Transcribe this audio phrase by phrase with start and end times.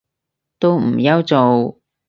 [0.57, 1.79] 都唔憂做